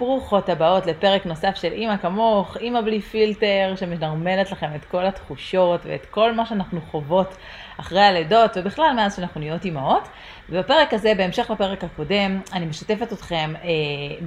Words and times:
ברוכות 0.00 0.48
הבאות 0.48 0.86
לפרק 0.86 1.26
נוסף 1.26 1.54
של 1.54 1.72
אימא 1.72 1.96
כמוך, 1.96 2.56
אימא 2.56 2.80
בלי 2.80 3.00
פילטר, 3.00 3.72
שמנרמלת 3.76 4.52
לכם 4.52 4.66
את 4.74 4.84
כל 4.84 5.06
התחושות 5.06 5.80
ואת 5.84 6.06
כל 6.06 6.32
מה 6.32 6.46
שאנחנו 6.46 6.80
חוות 6.80 7.36
אחרי 7.76 8.00
הלידות, 8.00 8.50
ובכלל 8.56 8.92
מאז 8.96 9.16
שאנחנו 9.16 9.40
נהיות 9.40 9.64
אימהות. 9.64 10.08
ובפרק 10.48 10.94
הזה, 10.94 11.12
בהמשך 11.16 11.50
לפרק 11.50 11.84
הקודם, 11.84 12.40
אני 12.52 12.66
משתפת 12.66 13.12
אתכם 13.12 13.52
אה, 13.64 13.68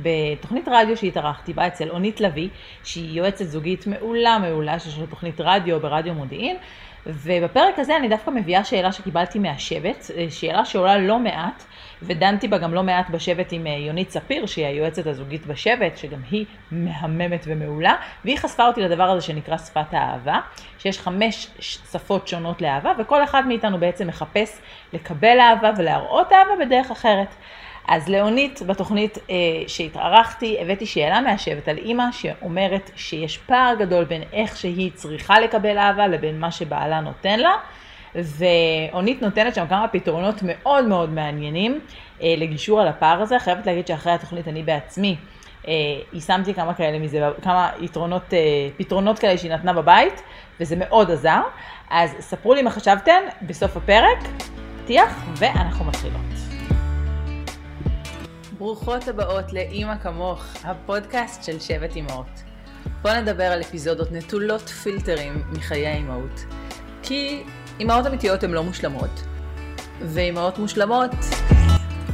בתוכנית 0.01 0.67
רדיו 0.67 0.97
שהתארחתי 0.97 1.54
בה 1.54 1.67
אצל 1.67 1.90
אונית 1.90 2.21
לביא, 2.21 2.49
שהיא 2.83 3.17
יועצת 3.17 3.46
זוגית 3.46 3.87
מעולה 3.87 4.40
מעולה, 4.40 4.79
שיש 4.79 4.97
לה 4.97 5.08
תוכנית 5.08 5.35
רדיו 5.40 5.79
ברדיו 5.79 6.13
מודיעין. 6.13 6.58
ובפרק 7.06 7.79
הזה 7.79 7.97
אני 7.97 8.10
דווקא 8.10 8.29
מביאה 8.29 8.63
שאלה 8.63 8.92
שקיבלתי 8.92 9.40
מהשבט, 9.40 10.12
אה, 10.17 10.26
שאלה 10.29 10.65
שעולה 10.65 10.97
לא 10.97 11.20
מעט, 11.20 11.63
ודנתי 12.02 12.47
בה 12.47 12.58
גם 12.58 12.74
לא 12.74 12.83
מעט 12.83 13.10
בשבט 13.10 13.47
עם 13.52 13.67
אה, 13.67 13.72
יונית 13.72 14.12
ספיר, 14.12 14.46
שהיא 14.46 14.65
היועצת 14.65 15.08
הזוגית 15.08 15.46
בשבט, 15.46 15.97
שגם 15.97 16.20
היא 16.31 16.45
מהממת 16.71 17.43
ומעולה, 17.48 17.95
והיא 18.26 18.38
חשפה 18.38 18.67
אותי 18.67 18.81
לדבר 18.81 19.03
הזה 19.03 19.21
שנקרא 19.21 19.57
שפת 19.57 19.93
האהבה, 19.93 20.39
שיש 20.79 20.99
חמש 20.99 21.48
שפות 21.59 22.27
שונות 22.27 22.62
לאהבה, 22.62 22.91
וכל 22.99 23.23
אחד 23.23 23.48
מאיתנו 23.48 23.77
בעצם 23.77 24.07
מחפש 24.07 24.62
לקבל 24.93 25.40
אהבה 25.40 25.71
ולהראות 25.77 26.31
אהבה 26.31 26.65
בדרך 26.65 26.91
אחרת. 26.91 27.35
אז 27.87 28.09
לאונית 28.09 28.61
בתוכנית 28.67 29.17
אה, 29.17 29.35
שהתארחתי, 29.67 30.57
הבאתי 30.61 30.85
שאלה 30.85 31.21
מהשבט 31.21 31.67
על 31.67 31.77
אימא 31.77 32.11
שאומרת 32.11 32.91
שיש 32.95 33.37
פער 33.37 33.75
גדול 33.79 34.03
בין 34.03 34.21
איך 34.33 34.57
שהיא 34.57 34.91
צריכה 34.93 35.39
לקבל 35.39 35.77
אהבה 35.77 36.07
לבין 36.07 36.39
מה 36.39 36.51
שבעלה 36.51 36.99
נותן 37.01 37.39
לה. 37.39 37.53
ואונית 38.15 39.21
נותנת 39.21 39.55
שם 39.55 39.65
כמה 39.69 39.87
פתרונות 39.87 40.35
מאוד 40.43 40.85
מאוד 40.85 41.09
מעניינים 41.09 41.79
אה, 42.21 42.33
לגישור 42.37 42.81
על 42.81 42.87
הפער 42.87 43.21
הזה. 43.21 43.39
חייבת 43.39 43.65
להגיד 43.65 43.87
שאחרי 43.87 44.11
התוכנית 44.13 44.47
אני 44.47 44.63
בעצמי 44.63 45.15
אה, 45.67 45.73
יישמתי 46.13 46.53
כמה 46.53 46.73
כאלה 46.73 46.99
מזה, 46.99 47.29
כמה 47.41 47.70
יתרונות, 47.81 48.34
אה, 48.34 48.39
פתרונות 48.77 49.20
כאלה 49.20 49.37
שהיא 49.37 49.51
נתנה 49.51 49.73
בבית, 49.73 50.23
וזה 50.59 50.75
מאוד 50.75 51.12
עזר. 51.12 51.41
אז 51.90 52.15
ספרו 52.20 52.53
לי 52.53 52.62
מה 52.62 52.71
חשבתן 52.71 53.21
בסוף 53.41 53.77
הפרק, 53.77 54.18
פתיח, 54.84 55.25
ואנחנו 55.37 55.85
מתחילות. 55.85 56.52
ברוכות 58.57 59.07
הבאות 59.07 59.54
לאימא 59.54 59.98
כמוך, 59.98 60.46
הפודקאסט 60.63 61.43
של 61.43 61.59
שבט 61.59 61.96
אימהות. 61.96 62.43
בואו 63.01 63.21
נדבר 63.21 63.43
על 63.43 63.62
אפיזודות 63.62 64.12
נטולות 64.12 64.70
פילטרים 64.70 65.44
מחיי 65.52 65.88
האימהות. 65.88 66.46
כי 67.04 67.44
אימהות 67.80 68.08
אמיתיות 68.08 68.44
הן 68.44 68.52
לא 68.52 68.64
מושלמות, 68.64 69.24
ואימהות 70.02 70.59
מושלמות 70.59 71.12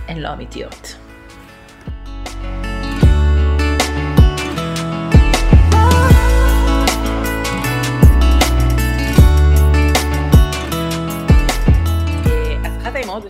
הן 0.08 0.18
לא 0.18 0.34
אמיתיות. 0.34 0.99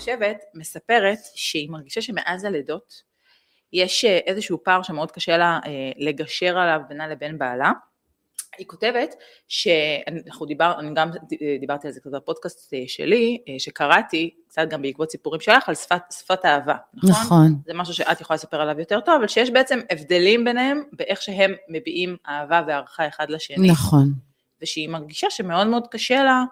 בשבט 0.09 0.43
מספרת 0.53 1.19
שהיא 1.35 1.69
מרגישה 1.69 2.01
שמאז 2.01 2.45
הלידות 2.45 3.09
יש 3.73 4.05
אה, 4.05 4.17
איזשהו 4.25 4.63
פער 4.63 4.83
שמאוד 4.83 5.11
קשה 5.11 5.37
לה 5.37 5.59
אה, 5.65 5.91
לגשר 5.97 6.57
עליו 6.57 6.81
בינה 6.89 7.07
לבין 7.07 7.37
בעלה. 7.37 7.71
היא 8.57 8.67
כותבת 8.67 9.15
שאנחנו 9.47 10.45
דיבר, 10.45 10.73
אני 10.79 10.93
גם 10.95 11.09
דיברתי 11.59 11.87
על 11.87 11.93
זה 11.93 11.99
קצת 11.99 12.11
בפודקאסט 12.11 12.73
אה, 12.73 12.83
שלי, 12.87 13.37
שקראתי, 13.57 14.35
קצת 14.47 14.67
גם 14.69 14.81
בעקבות 14.81 15.11
סיפורים 15.11 15.41
שלך, 15.41 15.69
על 15.69 15.75
שפת, 15.75 16.01
שפת 16.11 16.45
אהבה, 16.45 16.75
נכון? 16.93 17.11
נכון. 17.11 17.55
זה 17.65 17.73
משהו 17.73 17.93
שאת 17.93 18.21
יכולה 18.21 18.35
לספר 18.35 18.61
עליו 18.61 18.79
יותר 18.79 18.99
טוב, 18.99 19.15
אבל 19.15 19.27
שיש 19.27 19.51
בעצם 19.51 19.79
הבדלים 19.91 20.43
ביניהם 20.43 20.83
באיך 20.93 21.21
שהם 21.21 21.53
מביעים 21.69 22.17
אהבה 22.27 22.61
והערכה 22.67 23.07
אחד 23.07 23.29
לשני. 23.29 23.71
נכון. 23.71 24.13
ושהיא 24.61 24.89
מרגישה 24.89 25.29
שמאוד 25.29 25.67
מאוד 25.67 25.87
קשה 25.91 26.23
לה 26.23 26.43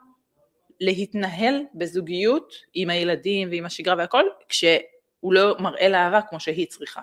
להתנהל 0.82 1.62
בזוגיות 1.76 2.54
עם 2.74 2.90
הילדים 2.90 3.50
ועם 3.52 3.66
השגרה 3.66 3.96
והכל, 3.98 4.24
כשהוא 4.50 5.34
לא 5.34 5.56
מראה 5.60 5.88
לה 5.88 6.06
אהבה 6.06 6.22
כמו 6.30 6.40
שהיא 6.40 6.68
צריכה. 6.68 7.02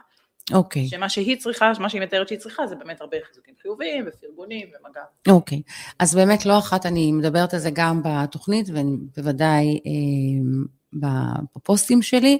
אוקיי. 0.53 0.89
שמה 0.89 1.09
שהיא 1.09 1.37
צריכה, 1.37 1.73
מה 1.81 1.89
שהיא 1.89 2.03
מתארת 2.03 2.29
שהיא 2.29 2.39
צריכה, 2.39 2.67
זה 2.67 2.77
באמת 2.77 3.01
הרבה 3.01 3.17
חיזוקים 3.29 3.55
חיוביים 3.63 4.05
ופרגונים 4.07 4.67
ומגע. 4.67 5.03
אוקיי. 5.29 5.63
אז 5.99 6.15
באמת 6.15 6.47
לא 6.47 6.59
אחת 6.59 6.87
אני 6.87 7.13
מדברת 7.13 7.55
על 7.55 7.61
זה 7.61 7.71
גם 7.73 8.03
בתוכנית, 8.05 8.67
ובוודאי 8.71 9.81
אה, 9.87 11.11
בפוסטים 11.57 12.03
שלי, 12.03 12.39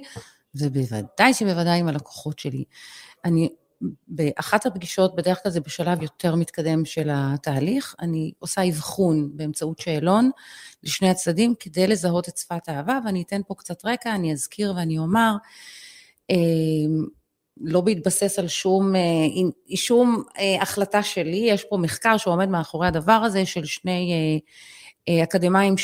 ובוודאי 0.55 1.33
שבוודאי 1.33 1.79
עם 1.79 1.87
הלקוחות 1.87 2.39
שלי. 2.39 2.63
אני, 3.25 3.49
באחת 4.07 4.65
הפגישות, 4.65 5.15
בדרך 5.15 5.43
כלל 5.43 5.51
זה 5.51 5.59
בשלב 5.59 6.01
יותר 6.01 6.35
מתקדם 6.35 6.85
של 6.85 7.09
התהליך, 7.13 7.95
אני 7.99 8.31
עושה 8.39 8.69
אבחון 8.69 9.29
באמצעות 9.33 9.79
שאלון 9.79 10.31
לשני 10.83 11.09
הצדדים 11.09 11.53
כדי 11.59 11.87
לזהות 11.87 12.29
את 12.29 12.37
שפת 12.37 12.69
האהבה, 12.69 12.99
ואני 13.05 13.21
אתן 13.21 13.41
פה 13.47 13.55
קצת 13.55 13.85
רקע, 13.85 14.15
אני 14.15 14.33
אזכיר 14.33 14.73
ואני 14.75 14.97
אומר, 14.97 15.35
אה, 16.31 16.35
לא 17.61 17.81
בהתבסס 17.81 18.39
על 18.39 18.47
שום, 18.47 18.95
אה, 18.95 19.75
שום 19.75 20.23
אה, 20.37 20.61
החלטה 20.61 21.03
שלי, 21.03 21.47
יש 21.49 21.63
פה 21.63 21.77
מחקר 21.77 22.17
שעומד 22.17 22.49
מאחורי 22.49 22.87
הדבר 22.87 23.11
הזה 23.11 23.45
של 23.45 23.65
שני 23.65 24.13
אה, 24.13 24.39
אקדמאים, 25.09 25.75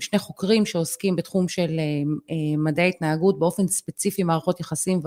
שני 0.00 0.18
חוקרים 0.18 0.66
שעוסקים 0.66 1.16
בתחום 1.16 1.48
של 1.48 1.80
מדעי 2.58 2.88
התנהגות 2.88 3.38
באופן 3.38 3.68
ספציפי 3.68 4.22
מערכות 4.22 4.60
יחסים 4.60 5.00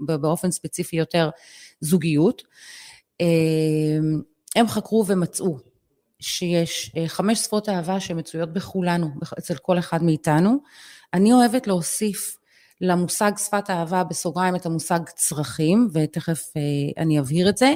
ובאופן, 0.00 0.50
ספציפי 0.50 0.96
יותר 0.96 1.30
זוגיות. 1.80 2.42
הם 4.56 4.68
חקרו 4.68 5.04
ומצאו 5.06 5.58
שיש 6.20 6.92
חמש 7.06 7.38
שפות 7.38 7.68
אהבה 7.68 8.00
שמצויות 8.00 8.52
בכולנו, 8.52 9.08
אצל 9.38 9.54
כל 9.56 9.78
אחד 9.78 10.02
מאיתנו. 10.02 10.58
אני 11.14 11.32
אוהבת 11.32 11.66
להוסיף 11.66 12.36
למושג 12.80 13.32
שפת 13.36 13.70
אהבה 13.70 14.04
בסוגריים 14.04 14.56
את 14.56 14.66
המושג 14.66 15.00
צרכים, 15.14 15.88
ותכף 15.92 16.42
אה, 16.56 17.02
אני 17.02 17.20
אבהיר 17.20 17.48
את 17.48 17.56
זה. 17.56 17.74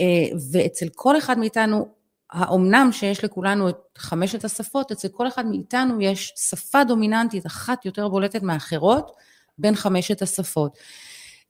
אה, 0.00 0.26
ואצל 0.52 0.88
כל 0.94 1.18
אחד 1.18 1.38
מאיתנו, 1.38 1.88
האומנם 2.34 2.88
שיש 2.92 3.24
לכולנו 3.24 3.68
את 3.68 3.76
חמשת 3.98 4.44
השפות, 4.44 4.92
אצל 4.92 5.08
כל 5.08 5.28
אחד 5.28 5.46
מאיתנו 5.46 6.00
יש 6.00 6.32
שפה 6.36 6.84
דומיננטית 6.84 7.46
אחת 7.46 7.84
יותר 7.84 8.08
בולטת 8.08 8.42
מאחרות 8.42 9.10
בין 9.58 9.74
חמשת 9.76 10.22
השפות. 10.22 10.78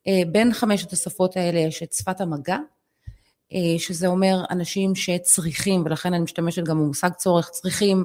אה, 0.06 0.22
בין 0.32 0.52
חמשת 0.52 0.92
השפות 0.92 1.36
האלה 1.36 1.60
יש 1.60 1.82
את 1.82 1.92
שפת 1.92 2.20
המגע, 2.20 2.58
שזה 3.78 4.06
אומר 4.06 4.44
אנשים 4.50 4.94
שצריכים, 4.94 5.82
ולכן 5.84 6.14
אני 6.14 6.22
משתמשת 6.22 6.64
גם 6.64 6.78
במושג 6.78 7.10
צורך, 7.12 7.48
צריכים 7.48 8.04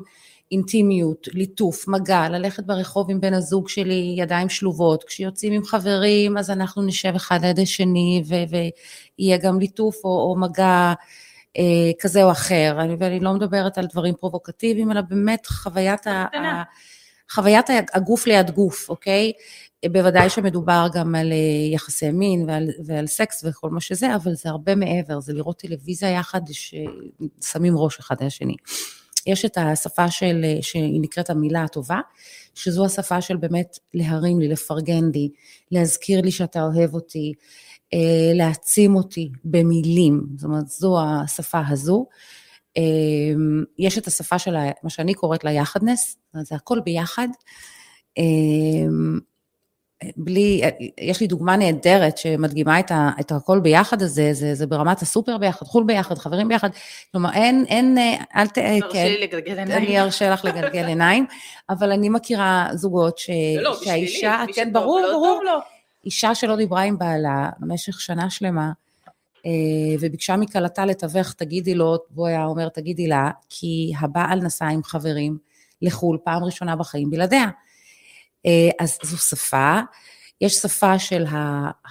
אינטימיות, 0.51 1.28
ליטוף, 1.34 1.88
מגע, 1.88 2.29
ללכת 2.29 2.63
ברחוב 2.63 3.12
עם 3.12 3.22
בן 3.22 3.34
הזוג 3.34 3.69
שלי, 3.69 4.16
ידיים 4.18 4.50
שלובות, 4.50 5.03
כשיוצאים 5.03 5.53
עם 5.53 5.63
חברים 5.63 6.38
אז 6.38 6.50
אנחנו 6.50 6.81
נשב 6.81 7.16
אחד 7.16 7.39
ליד 7.41 7.59
השני 7.59 8.23
ויהיה 8.28 9.38
גם 9.38 9.59
ליטוף 9.59 9.95
או, 10.03 10.09
או 10.09 10.35
מגע 10.39 10.63
אה, 10.63 10.94
כזה 11.99 12.23
או 12.23 12.31
אחר, 12.31 12.77
אני, 12.79 12.95
ואני 12.99 13.19
לא 13.19 13.33
מדברת 13.33 13.77
על 13.77 13.85
דברים 13.91 14.13
פרובוקטיביים, 14.19 14.91
אלא 14.91 15.01
באמת 15.01 15.47
חוויית, 15.47 16.07
ה, 16.07 16.11
ה, 16.11 16.63
חוויית 17.31 17.65
הגוף 17.93 18.27
ליד 18.27 18.51
גוף, 18.51 18.89
אוקיי? 18.89 19.31
בוודאי 19.91 20.29
שמדובר 20.29 20.88
גם 20.93 21.15
על 21.15 21.31
אה, 21.31 21.73
יחסי 21.73 22.11
מין 22.11 22.49
ועל, 22.49 22.69
ועל 22.85 23.07
סקס 23.07 23.43
וכל 23.43 23.69
מה 23.69 23.81
שזה, 23.81 24.15
אבל 24.15 24.33
זה 24.33 24.49
הרבה 24.49 24.75
מעבר, 24.75 25.19
זה 25.19 25.33
לראות 25.33 25.59
טלוויזיה 25.59 26.09
יחד 26.09 26.41
ששמים 26.51 27.77
ראש 27.77 27.99
אחד 27.99 28.15
על 28.19 28.27
השני. 28.27 28.55
יש 29.28 29.46
את 29.46 29.57
השפה 29.57 30.12
של, 30.12 30.46
שהיא 30.62 31.02
נקראת 31.02 31.30
המילה 31.30 31.63
הטובה, 31.63 32.00
שזו 32.56 32.85
השפה 32.85 33.22
של 33.22 33.38
באמת 33.38 33.80
להרים 33.94 34.40
לי, 34.40 34.47
לפרגן 34.47 35.12
לי, 35.13 35.30
להזכיר 35.72 36.22
לי 36.22 36.31
שאתה 36.31 36.63
אוהב 36.63 36.94
אותי, 36.94 37.34
אה, 37.94 38.31
להעצים 38.34 38.95
אותי 38.95 39.30
במילים, 39.44 40.24
זאת 40.36 40.44
אומרת, 40.44 40.68
זו 40.68 40.98
השפה 41.01 41.62
הזו. 41.68 42.06
אה, 42.77 42.83
יש 43.80 43.98
את 43.98 44.07
השפה 44.07 44.39
של 44.39 44.56
מה 44.83 44.89
שאני 44.89 45.13
קוראת 45.13 45.44
לה 45.44 45.51
יחדנס, 45.51 46.18
זה 46.42 46.56
הכל 46.56 46.80
ביחד. 46.80 47.27
בלי, 50.18 50.62
יש 51.01 51.22
לי 51.22 51.28
דוגמה 51.28 51.56
נהדרת 51.56 52.18
שמדגימה 52.18 52.80
את, 52.80 52.92
ה, 52.92 53.10
את 53.19 53.31
הכל 53.31 53.60
ביחד 53.60 54.01
הזה, 54.01 54.30
זה, 54.34 54.56
זה 54.56 54.68
ברמת 54.68 55.01
הסופר 55.01 55.38
ביחד, 55.38 55.66
חו"ל 55.66 55.84
ביחד, 55.84 56.18
חברים 56.18 56.48
ביחד, 56.48 56.69
כלומר 57.12 57.34
אין, 57.34 57.66
אין, 57.68 57.98
אל 58.36 58.48
ת... 58.48 58.54
תרשי 58.54 58.81
כן, 58.92 59.06
לי 59.06 59.18
לגלגל 59.22 59.60
עיניים. 59.60 59.84
אני 59.84 60.00
ארשה 60.00 60.30
לך 60.30 60.46
לגלגל 60.46 60.86
עיניים, 60.94 61.25
אבל 61.69 61.92
אני 61.92 62.10
מכירה 62.10 62.68
זוגות 62.74 63.18
ש, 63.18 63.30
לא, 63.62 63.75
שהאישה, 63.84 64.44
בשבילי, 64.48 64.54
כן, 64.54 64.74
ברור, 64.74 65.00
לא 65.00 65.12
ברור, 65.12 65.42
לא. 65.46 65.60
אישה 66.06 66.36
שלא 66.36 66.56
דיברה 66.56 66.81
עם 66.81 66.98
בעלה 66.98 67.50
במשך 67.60 68.01
שנה 68.01 68.30
שלמה, 68.30 68.72
אה, 69.46 69.51
וביקשה 70.00 70.38
מכלתה 70.38 70.86
לתווך, 70.86 71.34
תגידי 71.34 71.75
לו, 71.75 71.98
והוא 72.12 72.28
היה 72.28 72.46
אומר, 72.46 72.69
תגידי 72.69 73.07
לה, 73.07 73.31
כי 73.50 73.92
הבעל 74.00 74.40
נסע 74.40 74.68
עם 74.68 74.84
חברים 74.84 75.38
לחו"ל 75.81 76.18
פעם 76.24 76.44
ראשונה 76.44 76.75
בחיים 76.75 77.10
בלעדיה. 77.10 77.46
אה, 78.45 78.69
אז 78.80 78.97
זו 79.03 79.18
שפה. 79.18 79.80
יש 80.41 80.53
שפה 80.53 81.00
של 81.00 81.25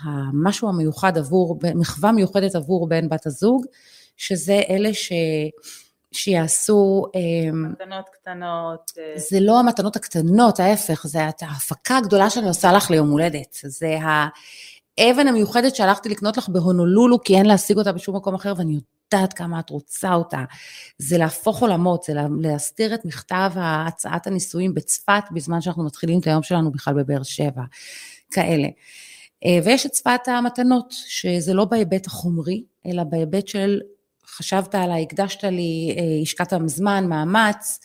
המשהו 0.02 0.68
המיוחד 0.68 1.18
עבור, 1.18 1.58
מחווה 1.74 2.12
מיוחדת 2.12 2.54
עבור 2.54 2.88
בן 2.88 3.08
בת 3.08 3.26
הזוג, 3.26 3.66
שזה 4.16 4.60
אלה 4.70 4.94
ש... 4.94 5.12
שיעשו... 6.12 7.04
אמ, 7.14 7.72
מתנות 7.72 8.04
קטנות. 8.12 8.92
אה. 8.98 9.12
זה 9.16 9.40
לא 9.40 9.58
המתנות 9.60 9.96
הקטנות, 9.96 10.60
ההפך, 10.60 11.06
זה 11.06 11.18
ההפקה 11.42 11.96
הגדולה 11.96 12.30
שאני 12.30 12.48
עושה 12.48 12.72
לך 12.72 12.90
ליום 12.90 13.10
הולדת. 13.10 13.58
זה 13.64 13.98
האבן 14.98 15.28
המיוחדת 15.28 15.76
שהלכתי 15.76 16.08
לקנות 16.08 16.36
לך 16.36 16.48
בהונולולו, 16.48 17.22
כי 17.24 17.36
אין 17.36 17.46
להשיג 17.46 17.78
אותה 17.78 17.92
בשום 17.92 18.16
מקום 18.16 18.34
אחר, 18.34 18.52
ואני 18.56 18.78
יודעת 19.12 19.32
כמה 19.32 19.60
את 19.60 19.70
רוצה 19.70 20.14
אותה. 20.14 20.44
זה 20.98 21.18
להפוך 21.18 21.60
עולמות, 21.60 22.02
זה 22.02 22.12
להסתיר 22.40 22.94
את 22.94 23.04
מכתב 23.04 23.50
הצעת 23.56 24.26
הנישואים 24.26 24.74
בצפת, 24.74 25.22
בזמן 25.30 25.60
שאנחנו 25.60 25.84
מתחילים 25.84 26.20
את 26.20 26.26
היום 26.26 26.42
שלנו 26.42 26.72
בכלל 26.72 26.94
בבאר 26.94 27.22
שבע. 27.22 27.62
כאלה. 28.30 28.68
אה, 29.44 29.58
ויש 29.64 29.86
את 29.86 29.94
שפת 29.94 30.28
המתנות, 30.28 30.86
שזה 30.90 31.54
לא 31.54 31.64
בהיבט 31.64 32.06
החומרי, 32.06 32.64
אלא 32.86 33.04
בהיבט 33.04 33.48
של 33.48 33.80
חשבת 34.26 34.74
עליי, 34.74 35.02
הקדשת 35.02 35.44
לי, 35.44 35.96
אה, 35.98 36.22
השקעת 36.22 36.52
זמן, 36.66 37.06
מאמץ, 37.08 37.80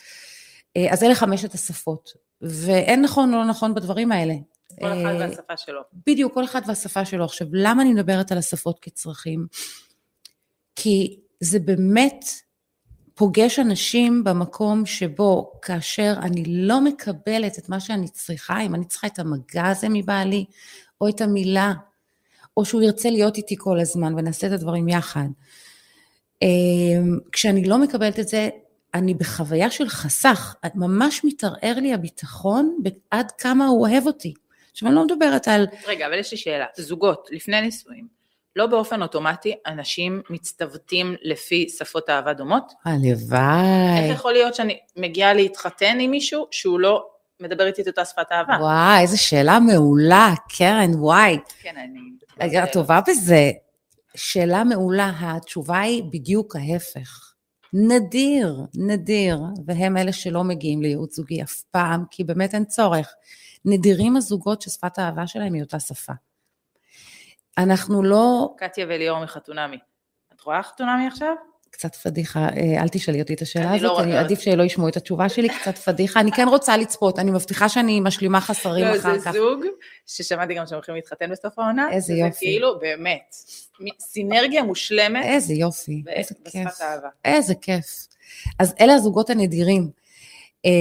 אה, 0.78 0.94
אז 0.94 1.04
אלה 1.04 1.16
חמשת 1.16 1.54
השפות. 1.54 2.10
ואין 2.42 3.02
נכון 3.02 3.34
או 3.34 3.40
לא 3.40 3.46
נכון 3.46 3.74
בדברים 3.74 4.12
האלה. 4.12 4.34
כל 4.80 4.94
אחד 4.94 5.16
והשפה 5.20 5.58
שלו. 5.58 5.81
בדיוק, 6.08 6.34
כל 6.34 6.44
אחד 6.44 6.62
והשפה 6.68 7.06
שלו. 7.06 7.25
עכשיו, 7.25 7.48
למה 7.52 7.81
אני 7.81 7.94
מדברת 7.94 8.31
על 8.31 8.38
השפות 8.38 8.80
כצרכים? 8.80 9.48
כי 10.75 11.20
זה 11.40 11.60
באמת 11.60 12.25
פוגש 13.16 13.60
אנשים 13.60 14.24
במקום 14.24 14.86
שבו 14.86 15.52
כאשר 15.62 16.14
אני 16.22 16.44
לא 16.48 16.81
מקבלת 16.81 17.60
את 17.60 17.70
מה 17.70 17.80
שאני 17.80 18.08
צריכה, 18.08 18.62
אם 18.62 18.75
אני 18.75 18.86
צריכה 18.86 19.08
את 19.08 19.20
המגע 19.20 19.68
הזה 19.68 19.88
מבעלי, 19.90 20.46
או 21.02 21.10
את 21.10 21.22
המילה, 21.22 21.74
או 22.58 22.66
שהוא 22.66 22.81
ירצה 22.81 23.10
להיות 23.10 23.38
איתי 23.38 23.56
כל 23.58 23.80
הזמן 23.80 24.14
ונעשה 24.14 24.48
את 24.48 24.52
הדברים 24.52 24.90
יחד. 24.90 25.28
אמ, 26.42 27.20
כשאני 27.31 27.66
לא 27.66 27.78
מקבלת 27.78 28.20
את 28.20 28.28
זה, 28.28 28.50
אני 28.94 29.14
בחוויה 29.14 29.72
של 29.72 29.90
חסך, 29.90 30.56
ממש 30.75 31.22
מתערער 31.24 31.75
לי 31.81 31.94
הביטחון 31.94 32.78
עד 33.12 33.31
כמה 33.31 33.68
הוא 33.68 33.81
אוהב 33.81 34.08
אותי. 34.08 34.34
עכשיו 34.72 34.88
אני 34.88 34.96
לא 34.96 35.06
מדברת 35.06 35.48
על... 35.48 35.68
רגע, 35.88 36.08
אבל 36.08 36.20
יש 36.20 36.31
לי 36.31 36.38
שאלה, 36.38 36.66
זוגות, 36.78 37.28
לפני 37.31 37.62
נישואים, 37.62 38.08
לא 38.55 38.67
באופן 38.67 39.01
אוטומטי 39.01 39.55
אנשים 39.67 40.21
מצטוותים 40.29 41.15
לפי 41.21 41.69
שפות 41.69 42.09
אהבה 42.09 42.33
דומות? 42.33 42.73
הלוואי. 42.85 44.00
איך 44.00 44.15
יכול 44.15 44.33
להיות 44.33 44.55
שאני 44.55 44.79
מגיעה 44.95 45.33
להתחתן 45.33 45.97
עם 46.00 46.11
מישהו 46.11 46.47
שהוא 46.51 46.79
לא 46.79 47.05
מדבר 47.39 47.65
איתי 47.65 47.81
את 47.81 47.88
אותה 47.88 48.05
שפת 48.05 48.31
אהבה? 48.31 48.57
וואי, 48.59 49.01
איזו 49.01 49.23
שאלה 49.23 49.59
מעולה, 49.59 50.33
קרן, 50.57 50.91
וואי. 50.95 51.38
כן, 51.59 51.75
אני... 51.77 52.63
את 52.63 52.71
טובה 52.73 53.00
בזה. 53.07 53.51
שאלה 54.15 54.63
מעולה, 54.63 55.11
התשובה 55.19 55.79
היא 55.79 56.03
בדיוק 56.03 56.55
ההפך. 56.55 57.33
נדיר, 57.73 58.55
נדיר, 58.75 59.39
והם 59.65 59.97
אלה 59.97 60.13
שלא 60.13 60.44
מגיעים 60.44 60.81
לייעוץ 60.81 61.15
זוגי 61.15 61.44
אף 61.44 61.61
פעם, 61.71 62.03
כי 62.11 62.23
באמת 62.23 62.53
אין 62.53 62.65
צורך. 62.65 63.13
נדירים 63.65 64.15
הזוגות 64.15 64.61
ששפת 64.61 65.00
האהבה 65.00 65.27
שלהם 65.27 65.53
היא 65.53 65.63
אותה 65.63 65.79
שפה. 65.79 66.13
אנחנו 67.57 68.03
לא... 68.03 68.53
קטיה 68.57 68.85
וליאור 68.89 69.23
מחתונמי. 69.23 69.77
את 70.35 70.41
רואה 70.41 70.63
חתונמי 70.63 71.07
עכשיו? 71.07 71.33
קצת 71.73 71.95
פדיחה, 71.95 72.39
אה, 72.39 72.81
אל 72.81 72.88
תשאלי 72.91 73.21
אותי 73.21 73.33
את 73.33 73.41
השאלה 73.41 73.75
הזאת, 73.75 73.83
לא 73.83 74.03
אני 74.03 74.17
עדיף 74.17 74.39
שלא 74.39 74.63
ישמעו 74.63 74.88
את 74.88 74.97
התשובה 74.97 75.29
שלי, 75.29 75.50
קצת 75.50 75.77
פדיחה, 75.77 76.19
אני 76.19 76.31
כן 76.31 76.47
רוצה 76.47 76.77
לצפות, 76.77 77.19
אני 77.19 77.31
מבטיחה 77.31 77.69
שאני 77.69 78.00
משלימה 78.00 78.41
חסרים 78.41 78.85
לא, 78.85 78.95
אחר 79.00 79.19
כך. 79.19 79.31
זה 79.31 79.39
זוג 79.39 79.65
ששמעתי 80.07 80.53
גם 80.53 80.65
שהם 80.67 80.75
הולכים 80.75 80.95
להתחתן 80.95 81.29
בסוף 81.31 81.59
העונה, 81.59 81.91
איזה 81.91 82.13
יופי. 82.13 82.31
זה 82.31 82.39
כאילו, 82.39 82.79
באמת, 82.79 83.35
סינרגיה 84.00 84.63
מושלמת. 84.63 85.25
איזה 85.25 85.53
יופי, 85.53 86.03
איזה 86.07 86.35
כיף. 86.51 86.81
איזה 87.25 87.55
כיף. 87.55 88.07
אז 88.59 88.75
אלה 88.79 88.94
הזוגות 88.94 89.29
הנדירים. 89.29 89.89
אה, 90.65 90.71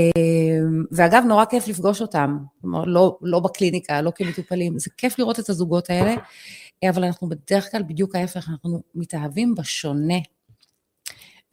ואגב, 0.93 1.23
נורא 1.27 1.45
כיף 1.45 1.69
לפגוש 1.69 2.01
אותם, 2.01 2.39
כלומר, 2.61 2.85
לא, 2.85 3.19
לא 3.23 3.41
בקליניקה, 3.41 4.01
לא 4.01 4.13
כמטופלים, 4.15 4.79
זה 4.79 4.91
כיף 4.97 5.19
לראות 5.19 5.41
את 5.41 5.49
הזוגות 5.49 5.91
האלה, 5.91 6.15
אבל 6.91 7.05
אנחנו 7.05 7.29
בדרך 7.29 7.71
כלל 7.71 7.83
בדיוק 7.83 8.15
ההפך, 8.15 8.49
אנחנו 8.49 8.81
מתאהבים 8.95 9.55
בשונה. 9.55 10.19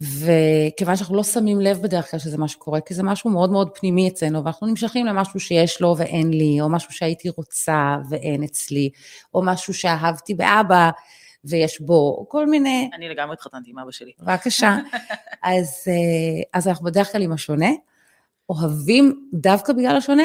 וכיוון 0.00 0.96
שאנחנו 0.96 1.16
לא 1.16 1.22
שמים 1.22 1.60
לב 1.60 1.82
בדרך 1.82 2.10
כלל 2.10 2.20
שזה 2.20 2.38
מה 2.38 2.48
שקורה, 2.48 2.80
כי 2.80 2.94
זה 2.94 3.02
משהו 3.02 3.30
מאוד 3.30 3.50
מאוד 3.50 3.70
פנימי 3.74 4.08
אצלנו, 4.08 4.44
ואנחנו 4.44 4.66
נמשכים 4.66 5.06
למשהו 5.06 5.40
שיש 5.40 5.80
לו 5.80 5.94
ואין 5.98 6.30
לי, 6.30 6.60
או 6.60 6.68
משהו 6.68 6.92
שהייתי 6.92 7.28
רוצה 7.28 7.96
ואין 8.10 8.42
אצלי, 8.42 8.90
או 9.34 9.42
משהו 9.42 9.74
שאהבתי 9.74 10.34
באבא 10.34 10.90
ויש 11.44 11.80
בו, 11.80 12.16
או 12.18 12.28
כל 12.28 12.46
מיני... 12.46 12.90
אני 12.94 13.08
לגמרי 13.08 13.32
התחתנתי 13.32 13.70
עם 13.70 13.78
אבא 13.78 13.90
שלי. 13.90 14.12
בבקשה. 14.20 14.78
אז, 15.42 15.84
אה, 15.88 16.42
אז 16.52 16.68
אנחנו 16.68 16.84
בדרך 16.84 17.12
כלל 17.12 17.22
עם 17.22 17.32
השונה, 17.32 17.70
אוהבים 18.48 19.28
דווקא 19.32 19.72
בגלל 19.72 19.96
השונה, 19.96 20.24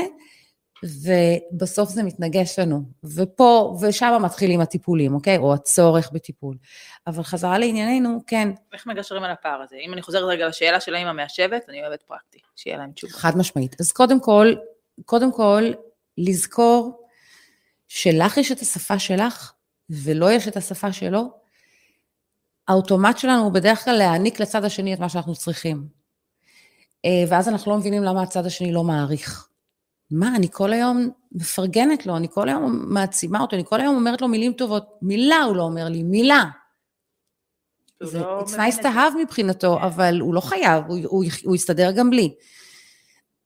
ובסוף 0.85 1.89
זה 1.89 2.03
מתנגש 2.03 2.59
לנו. 2.59 2.83
ופה, 3.15 3.77
ושם 3.81 4.21
מתחילים 4.21 4.61
הטיפולים, 4.61 5.13
אוקיי? 5.13 5.37
או 5.37 5.53
הצורך 5.53 6.11
בטיפול. 6.11 6.57
אבל 7.07 7.23
חזרה 7.23 7.57
לענייננו, 7.57 8.19
כן. 8.27 8.49
איך 8.73 8.87
מגשרים 8.87 9.23
על 9.23 9.31
הפער 9.31 9.61
הזה? 9.61 9.75
אם 9.85 9.93
אני 9.93 10.01
חוזרת 10.01 10.23
רגע 10.23 10.47
לשאלה 10.47 10.79
של 10.79 10.95
האמא 10.95 11.11
מהשבט, 11.11 11.69
אני 11.69 11.81
אוהבת 11.81 12.03
פרקטי, 12.03 12.39
שיהיה 12.55 12.77
להם 12.77 12.91
תשובה. 12.91 13.13
חד 13.13 13.37
משמעית. 13.37 13.75
אז 13.81 13.91
קודם 13.91 14.19
כל, 14.19 14.53
קודם 15.05 15.31
כל, 15.31 15.63
לזכור 16.17 17.07
שלך 17.87 18.37
יש 18.37 18.51
את 18.51 18.59
השפה 18.59 18.99
שלך, 18.99 19.53
ולא 19.89 20.31
יש 20.31 20.47
את 20.47 20.57
השפה 20.57 20.93
שלו. 20.93 21.31
האוטומט 22.67 23.17
שלנו 23.17 23.43
הוא 23.43 23.51
בדרך 23.51 23.83
כלל 23.83 23.95
להעניק 23.95 24.39
לצד 24.39 24.63
השני 24.63 24.93
את 24.93 24.99
מה 24.99 25.09
שאנחנו 25.09 25.35
צריכים. 25.35 25.87
אה, 27.05 27.23
ואז 27.29 27.49
אנחנו 27.49 27.71
לא 27.71 27.77
מבינים 27.77 28.03
למה 28.03 28.21
הצד 28.21 28.45
השני 28.45 28.71
לא 28.71 28.83
מעריך. 28.83 29.47
מה, 30.11 30.35
אני 30.35 30.47
כל 30.51 30.73
היום 30.73 31.09
מפרגנת 31.31 32.05
לו, 32.05 32.17
אני 32.17 32.27
כל 32.31 32.49
היום 32.49 32.85
מעצימה 32.87 33.41
אותו, 33.41 33.55
אני 33.55 33.65
כל 33.65 33.81
היום 33.81 33.95
אומרת 33.95 34.21
לו 34.21 34.27
מילים 34.27 34.53
טובות. 34.53 34.83
מילה 35.01 35.43
הוא 35.43 35.55
לא 35.55 35.63
אומר 35.63 35.89
לי, 35.89 36.03
מילה. 36.03 36.43
זה 38.03 38.19
לא 38.19 38.41
it's 38.41 38.51
nice 38.51 38.81
to 38.81 38.85
have 38.85 39.17
מבחינתו, 39.21 39.77
כן. 39.79 39.85
אבל 39.85 40.19
הוא 40.19 40.33
לא 40.33 40.41
חייב, 40.41 40.83
הוא, 40.87 40.97
הוא, 41.05 41.25
הוא 41.43 41.55
יסתדר 41.55 41.91
גם 41.91 42.09
בלי. 42.09 42.35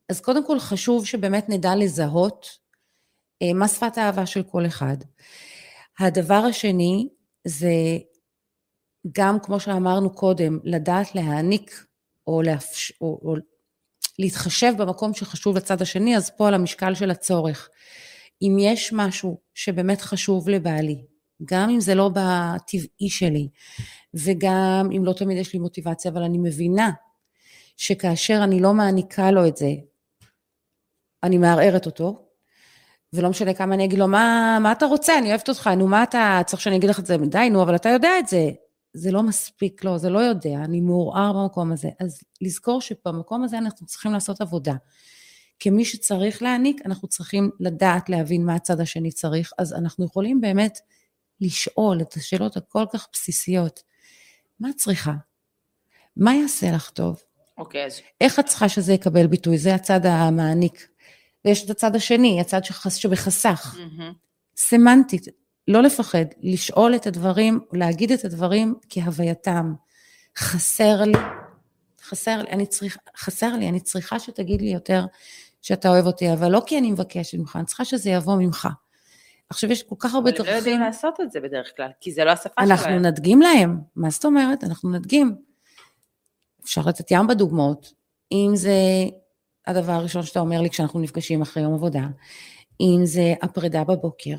אז 0.09 0.21
קודם 0.21 0.45
כל 0.45 0.59
חשוב 0.59 1.05
שבאמת 1.05 1.49
נדע 1.49 1.75
לזהות 1.75 2.45
אה, 3.41 3.53
מה 3.53 3.67
שפת 3.67 3.97
האהבה 3.97 4.25
של 4.25 4.43
כל 4.43 4.65
אחד. 4.65 4.97
הדבר 5.99 6.41
השני 6.49 7.09
זה 7.47 7.73
גם, 9.11 9.39
כמו 9.39 9.59
שאמרנו 9.59 10.13
קודם, 10.15 10.59
לדעת 10.63 11.15
להעניק 11.15 11.85
או, 12.27 12.41
לאפש, 12.41 12.93
או, 13.01 13.19
או 13.23 13.35
להתחשב 14.19 14.73
במקום 14.77 15.13
שחשוב 15.13 15.57
לצד 15.57 15.81
השני, 15.81 16.17
אז 16.17 16.29
פה 16.29 16.47
על 16.47 16.53
המשקל 16.53 16.95
של 16.95 17.11
הצורך. 17.11 17.69
אם 18.41 18.57
יש 18.59 18.93
משהו 18.93 19.39
שבאמת 19.53 20.01
חשוב 20.01 20.49
לבעלי, 20.49 21.05
גם 21.45 21.69
אם 21.69 21.79
זה 21.79 21.95
לא 21.95 22.09
בטבעי 22.13 23.09
שלי, 23.09 23.47
וגם 24.13 24.89
אם 24.97 25.05
לא 25.05 25.13
תמיד 25.13 25.37
יש 25.37 25.53
לי 25.53 25.59
מוטיבציה, 25.59 26.11
אבל 26.11 26.23
אני 26.23 26.37
מבינה 26.37 26.91
שכאשר 27.77 28.39
אני 28.43 28.59
לא 28.59 28.73
מעניקה 28.73 29.31
לו 29.31 29.47
את 29.47 29.57
זה, 29.57 29.69
אני 31.23 31.37
מערערת 31.37 31.85
אותו, 31.85 32.25
ולא 33.13 33.29
משנה 33.29 33.53
כמה 33.53 33.75
אני 33.75 33.85
אגיד 33.85 33.99
לו, 33.99 34.07
מה, 34.07 34.57
מה 34.61 34.71
אתה 34.71 34.85
רוצה? 34.85 35.17
אני 35.17 35.29
אוהבת 35.29 35.49
אותך, 35.49 35.67
נו, 35.67 35.87
מה 35.87 36.03
אתה 36.03 36.41
צריך 36.45 36.61
שאני 36.61 36.75
אגיד 36.75 36.89
לך 36.89 36.99
את 36.99 37.05
זה? 37.05 37.17
די, 37.17 37.49
נו, 37.51 37.63
אבל 37.63 37.75
אתה 37.75 37.89
יודע 37.89 38.19
את 38.19 38.27
זה. 38.27 38.49
זה 38.93 39.11
לא 39.11 39.23
מספיק, 39.23 39.83
לא, 39.83 39.97
זה 39.97 40.09
לא 40.09 40.19
יודע, 40.19 40.55
אני 40.63 40.81
מעורער 40.81 41.33
במקום 41.33 41.71
הזה. 41.71 41.89
אז 41.99 42.21
לזכור 42.41 42.81
שבמקום 42.81 43.43
הזה 43.43 43.57
אנחנו 43.57 43.85
צריכים 43.87 44.11
לעשות 44.11 44.41
עבודה. 44.41 44.75
כמי 45.59 45.85
שצריך 45.85 46.41
להעניק, 46.41 46.81
אנחנו 46.85 47.07
צריכים 47.07 47.51
לדעת 47.59 48.09
להבין 48.09 48.45
מה 48.45 48.55
הצד 48.55 48.79
השני 48.79 49.11
צריך, 49.11 49.51
אז 49.57 49.73
אנחנו 49.73 50.05
יכולים 50.05 50.41
באמת 50.41 50.79
לשאול 51.41 52.01
את 52.01 52.13
השאלות 52.13 52.57
הכל 52.57 52.85
כך 52.93 53.07
בסיסיות. 53.13 53.83
מה 54.59 54.69
את 54.69 54.75
צריכה? 54.75 55.13
מה 56.17 56.35
יעשה 56.35 56.71
לך 56.71 56.89
טוב? 56.89 57.21
אוקיי, 57.57 57.83
okay, 57.83 57.87
אז... 57.87 57.99
איך 58.21 58.39
את 58.39 58.45
צריכה 58.45 58.69
שזה 58.69 58.93
יקבל 58.93 59.27
ביטוי? 59.27 59.57
זה 59.57 59.75
הצד 59.75 60.05
המעניק. 60.05 60.87
ויש 61.45 61.65
את 61.65 61.69
הצד 61.69 61.95
השני, 61.95 62.41
הצד 62.41 62.63
שחס, 62.63 62.95
שבחסך. 62.95 63.75
Mm-hmm. 63.77 64.13
סמנטית, 64.57 65.25
לא 65.69 65.81
לפחד, 65.83 66.25
לשאול 66.41 66.95
את 66.95 67.07
הדברים, 67.07 67.59
להגיד 67.71 68.11
את 68.11 68.25
הדברים 68.25 68.75
כהווייתם. 68.89 69.73
חסר 70.37 71.01
לי, 71.01 71.17
חסר 72.03 72.41
לי, 72.41 72.49
אני 72.49 72.65
צריכה, 72.65 72.99
חסר 73.17 73.53
לי, 73.53 73.69
אני 73.69 73.79
צריכה 73.79 74.19
שתגיד 74.19 74.61
לי 74.61 74.69
יותר 74.69 75.05
שאתה 75.61 75.89
אוהב 75.89 76.05
אותי, 76.05 76.33
אבל 76.33 76.51
לא 76.51 76.61
כי 76.65 76.77
אני 76.77 76.91
מבקשת 76.91 77.37
ממך, 77.37 77.55
אני 77.55 77.65
צריכה 77.65 77.85
שזה 77.85 78.09
יבוא 78.09 78.35
ממך. 78.35 78.67
עכשיו 79.49 79.71
יש 79.71 79.83
כל 79.83 79.95
כך 79.99 80.15
הרבה 80.15 80.31
דרכים. 80.31 80.45
אבל 80.45 80.49
הם 80.49 80.55
לא 80.55 80.59
יודעים 80.59 80.81
לעשות 80.81 81.19
את 81.21 81.31
זה 81.31 81.39
בדרך 81.39 81.71
כלל, 81.77 81.89
כי 82.01 82.11
זה 82.11 82.23
לא 82.23 82.31
השפה 82.31 82.49
שלהם. 82.65 82.71
אנחנו 82.71 82.99
נדגים 82.99 83.41
להם, 83.41 83.79
מה 83.95 84.09
זאת 84.09 84.25
אומרת? 84.25 84.63
אנחנו 84.63 84.89
נדגים. 84.91 85.35
אפשר 86.63 86.81
לתת 86.81 87.11
ים 87.11 87.27
בדוגמאות. 87.27 87.93
אם 88.31 88.51
זה 88.55 88.73
הדבר 89.67 89.91
הראשון 89.91 90.23
שאתה 90.23 90.39
אומר 90.39 90.61
לי 90.61 90.69
כשאנחנו 90.69 90.99
נפגשים 90.99 91.41
אחרי 91.41 91.63
יום 91.63 91.73
עבודה, 91.73 92.07
אם 92.81 93.01
זה 93.03 93.33
הפרידה 93.41 93.83
בבוקר, 93.83 94.35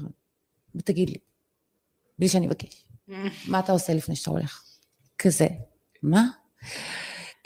ותגיד 0.74 1.10
לי, 1.10 1.18
בלי 2.18 2.28
שאני 2.28 2.46
אבקש, 2.46 2.84
מה 3.48 3.58
אתה 3.58 3.72
עושה 3.72 3.94
לפני 3.94 4.16
שאתה 4.16 4.30
הולך? 4.30 4.62
כזה, 5.18 5.46
מה? 6.02 6.24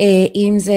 אה, 0.01 0.27
אם 0.35 0.55
זה, 0.59 0.73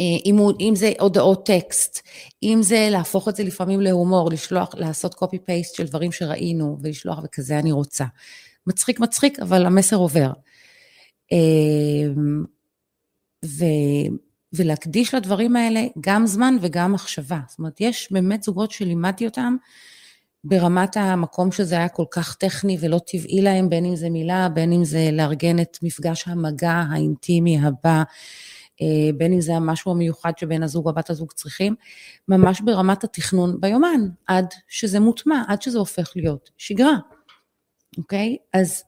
אה, 0.00 0.16
אם, 0.24 0.38
אם 0.60 0.72
זה 0.76 0.92
הודעות 1.00 1.46
טקסט, 1.46 2.00
אם 2.42 2.58
זה 2.62 2.88
להפוך 2.90 3.28
את 3.28 3.36
זה 3.36 3.44
לפעמים 3.44 3.80
להומור, 3.80 4.30
לשלוח, 4.30 4.74
לעשות 4.74 5.14
קופי 5.14 5.38
פייסט 5.38 5.74
של 5.74 5.86
דברים 5.86 6.12
שראינו 6.12 6.78
ולשלוח 6.82 7.18
וכזה 7.24 7.58
אני 7.58 7.72
רוצה. 7.72 8.04
מצחיק 8.66 9.00
מצחיק, 9.00 9.40
אבל 9.40 9.66
המסר 9.66 9.96
עובר. 9.96 10.32
אה, 11.32 12.12
ו, 13.44 13.64
ולהקדיש 14.52 15.14
לדברים 15.14 15.56
האלה 15.56 15.84
גם 16.00 16.26
זמן 16.26 16.56
וגם 16.60 16.92
מחשבה. 16.92 17.40
זאת 17.48 17.58
אומרת, 17.58 17.80
יש 17.80 18.12
באמת 18.12 18.42
זוגות 18.42 18.70
שלימדתי 18.70 19.26
אותם 19.26 19.56
ברמת 20.44 20.96
המקום 20.96 21.52
שזה 21.52 21.74
היה 21.74 21.88
כל 21.88 22.04
כך 22.10 22.34
טכני 22.34 22.76
ולא 22.80 23.00
טבעי 23.06 23.40
להם, 23.42 23.68
בין 23.68 23.84
אם 23.84 23.96
זה 23.96 24.10
מילה, 24.10 24.48
בין 24.48 24.72
אם 24.72 24.84
זה 24.84 25.08
לארגן 25.12 25.60
את 25.60 25.78
מפגש 25.82 26.28
המגע 26.28 26.82
האינטימי 26.90 27.58
הבא, 27.58 28.02
אה, 28.82 29.10
בין 29.16 29.32
אם 29.32 29.40
זה 29.40 29.56
המשהו 29.56 29.90
המיוחד 29.90 30.32
שבן 30.38 30.62
הזוג 30.62 30.86
או 30.88 30.94
בת 30.94 31.10
הזוג 31.10 31.32
צריכים, 31.32 31.74
ממש 32.28 32.60
ברמת 32.60 33.04
התכנון 33.04 33.60
ביומן, 33.60 34.00
עד 34.26 34.46
שזה 34.68 35.00
מוטמע, 35.00 35.42
עד 35.48 35.62
שזה 35.62 35.78
הופך 35.78 36.12
להיות 36.16 36.50
שגרה, 36.58 36.96
אוקיי? 37.98 38.36
אז 38.52 38.84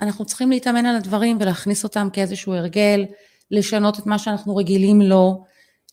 אנחנו 0.00 0.24
צריכים 0.24 0.50
להתאמן 0.50 0.86
על 0.86 0.96
הדברים 0.96 1.38
ולהכניס 1.40 1.84
אותם 1.84 2.08
כאיזשהו 2.12 2.52
הרגל, 2.52 3.04
לשנות 3.50 3.98
את 3.98 4.06
מה 4.06 4.18
שאנחנו 4.18 4.56
רגילים 4.56 5.00
לו 5.00 5.44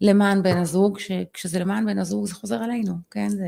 למען 0.01 0.43
בן 0.43 0.57
הזוג, 0.57 0.99
שכשזה 0.99 1.59
למען 1.59 1.85
בן 1.85 1.97
הזוג 1.97 2.25
זה 2.25 2.33
חוזר 2.33 2.55
עלינו, 2.55 2.93
כן? 3.11 3.29
זה, 3.29 3.45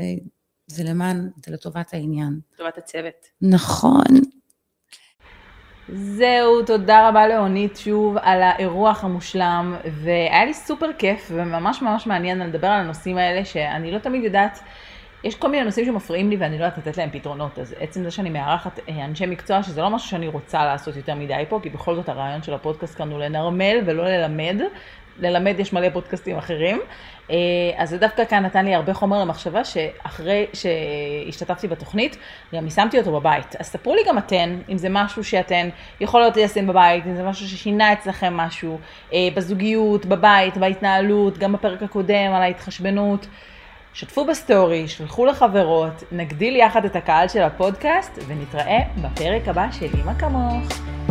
זה 0.66 0.84
למען, 0.84 1.30
זה 1.46 1.52
לטובת 1.52 1.94
העניין. 1.94 2.40
לטובת 2.54 2.78
הצוות. 2.78 3.26
נכון. 3.42 4.04
זהו, 5.88 6.62
תודה 6.66 7.08
רבה 7.08 7.28
לאונית 7.28 7.76
שוב 7.76 8.16
על 8.22 8.42
האירוח 8.42 9.04
המושלם, 9.04 9.76
והיה 10.02 10.44
לי 10.44 10.54
סופר 10.54 10.92
כיף 10.98 11.30
וממש 11.34 11.82
ממש 11.82 12.06
מעניין 12.06 12.38
לדבר 12.38 12.66
על 12.66 12.80
הנושאים 12.80 13.18
האלה, 13.18 13.44
שאני 13.44 13.90
לא 13.90 13.98
תמיד 13.98 14.24
יודעת, 14.24 14.58
יש 15.24 15.34
כל 15.34 15.50
מיני 15.50 15.64
נושאים 15.64 15.86
שמפריעים 15.86 16.30
לי 16.30 16.36
ואני 16.36 16.58
לא 16.58 16.64
יודעת 16.64 16.78
לתת 16.78 16.96
להם 16.96 17.10
פתרונות, 17.10 17.58
אז 17.58 17.74
עצם 17.78 18.04
זה 18.04 18.10
שאני 18.10 18.30
מארחת 18.30 18.78
אה, 18.88 19.04
אנשי 19.04 19.26
מקצוע, 19.26 19.62
שזה 19.62 19.80
לא 19.80 19.90
משהו 19.90 20.08
שאני 20.08 20.28
רוצה 20.28 20.64
לעשות 20.64 20.96
יותר 20.96 21.14
מדי 21.14 21.44
פה, 21.48 21.60
כי 21.62 21.70
בכל 21.70 21.94
זאת 21.94 22.08
הרעיון 22.08 22.42
של 22.42 22.54
הפודקאסט 22.54 22.98
כאן 22.98 23.10
הוא 23.10 23.18
לנרמל 23.18 23.78
ולא 23.86 24.04
ללמד, 24.04 24.60
ללמד 25.18 25.60
יש 25.60 25.72
מלא 25.72 25.90
פודקאסטים 25.90 26.38
אחרים. 26.38 26.80
אה, 27.30 27.36
אז 27.76 27.90
זה 27.90 27.98
דווקא 27.98 28.24
כאן 28.24 28.44
נתן 28.44 28.64
לי 28.64 28.74
הרבה 28.74 28.94
חומר 28.94 29.20
למחשבה, 29.20 29.64
שאחרי 29.64 30.46
שהשתתפתי 30.52 31.68
בתוכנית, 31.68 32.16
גם 32.54 32.64
יישמתי 32.64 32.98
אותו 32.98 33.12
בבית. 33.12 33.56
אז 33.58 33.66
ספרו 33.66 33.94
לי 33.94 34.00
גם 34.08 34.18
אתן, 34.18 34.58
אם 34.68 34.78
זה 34.78 34.88
משהו 34.90 35.24
שאתן 35.24 35.68
יכולות 36.00 36.36
ליישם 36.36 36.66
בבית, 36.66 37.06
אם 37.06 37.14
זה 37.14 37.22
משהו 37.22 37.48
ששינה 37.48 37.92
אצלכם 37.92 38.36
משהו, 38.36 38.78
אה, 39.12 39.28
בזוגיות, 39.34 40.06
בבית, 40.06 40.56
בהתנהלות, 40.56 41.38
גם 41.38 41.52
בפרק 41.52 41.82
הקודם 41.82 42.32
על 42.34 42.42
ההתחשבנות. 42.42 43.26
שתפו 43.94 44.24
בסטורי, 44.24 44.88
שלחו 44.88 45.26
לחברות, 45.26 46.04
נגדיל 46.12 46.56
יחד 46.56 46.84
את 46.84 46.96
הקהל 46.96 47.28
של 47.28 47.42
הפודקאסט, 47.42 48.18
ונתראה 48.26 48.78
בפרק 49.02 49.48
הבא 49.48 49.66
של 49.72 49.86
אימא 49.98 50.14
כמוך. 50.14 51.05